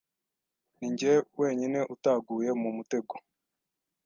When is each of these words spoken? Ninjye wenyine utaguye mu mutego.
Ninjye 0.77 1.11
wenyine 1.39 1.79
utaguye 1.93 2.51
mu 2.61 2.69
mutego. 2.77 3.13